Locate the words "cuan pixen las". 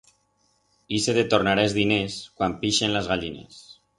2.39-3.13